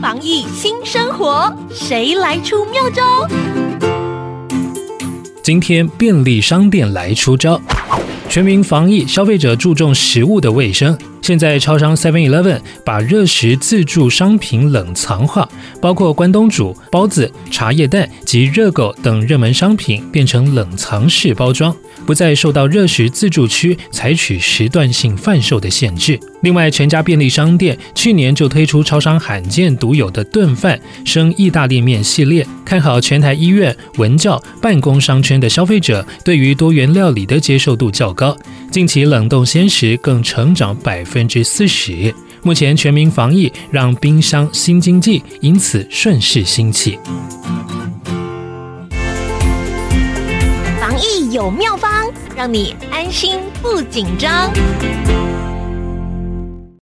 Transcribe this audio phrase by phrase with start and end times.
[0.00, 3.26] 防疫新生活，谁来出妙招？
[5.42, 7.60] 今天便利商店来出招，
[8.28, 10.96] 全民防疫，消费者注重食物的卫生。
[11.22, 15.48] 现在超商 Seven Eleven 把热食自助商品冷藏化，
[15.80, 21.74] 包括关东煮、包子、茶叶蛋及热狗等热门商品变成冷藏式包装，
[22.06, 26.18] 不再受到热食自助区采取时段性贩售的限制。
[26.42, 38.36] 另外，全家便利商店去年就推出超商罕见独有的炖饭生意大利面系列，看好全台医院、文教、办公商圈的消费者对于多元料理的接受度较高，
[38.70, 41.26] 近期冷冻鲜食更成长百分。
[41.28, 42.14] 之四十。
[42.42, 46.98] 目前全民防疫，让冰箱新经济因此顺势兴起。
[50.80, 54.50] 防疫有妙方，让你安心不紧张。